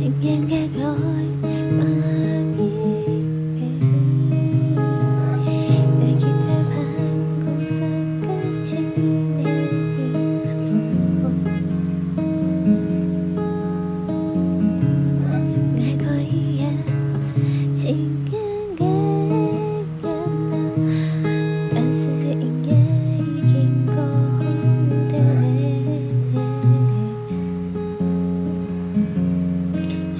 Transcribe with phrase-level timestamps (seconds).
[0.00, 1.19] 情人节过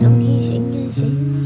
[0.02, 1.39] 容易心甘心。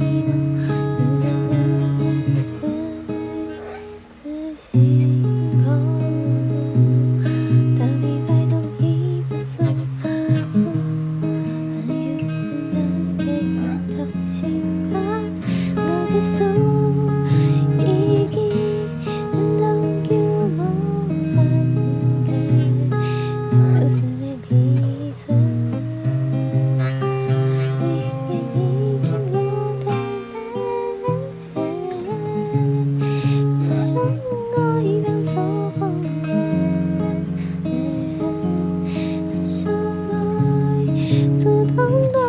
[41.68, 41.76] 通
[42.12, 42.20] 通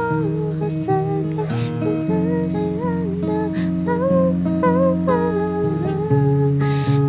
[0.60, 0.86] 好散
[1.36, 1.38] 开，
[1.82, 1.84] 天
[2.54, 2.86] 在暗
[3.22, 3.30] 呐，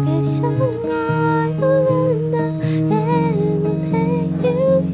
[0.04, 0.60] 别想我
[1.60, 2.34] 有人呐，
[2.90, 2.94] 爱
[3.62, 3.84] 不对
[4.42, 4.46] 又
[4.90, 4.92] 何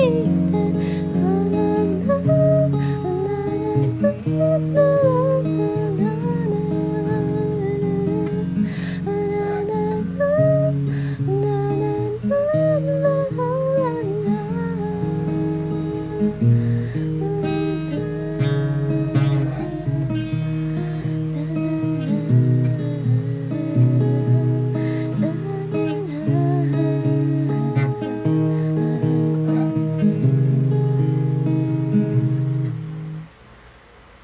[4.74, 4.92] 奈？